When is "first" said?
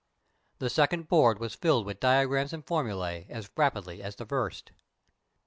4.25-4.71